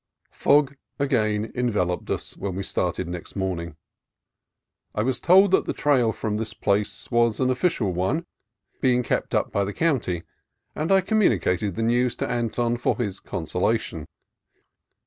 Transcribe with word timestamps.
Fog 0.31 0.75
again 0.97 1.51
enveloped 1.53 2.09
us 2.09 2.35
when 2.35 2.55
we 2.55 2.63
started 2.63 3.07
next 3.07 3.35
morning. 3.35 3.75
I 4.95 5.03
was 5.03 5.19
told 5.19 5.51
that 5.51 5.65
the 5.65 5.73
trail 5.73 6.11
from 6.11 6.37
this 6.37 6.55
place 6.55 7.11
was 7.11 7.39
an 7.39 7.51
official 7.51 7.93
one, 7.93 8.25
being 8.79 9.03
kept 9.03 9.35
up 9.35 9.51
by 9.51 9.63
the 9.63 9.73
county, 9.73 10.23
and 10.73 10.91
I 10.91 11.01
communicated 11.01 11.75
the 11.75 11.83
news 11.83 12.15
to 12.15 12.27
Anton 12.27 12.77
for 12.77 12.97
his 12.97 13.19
consola 13.19 13.79
tion. 13.79 14.07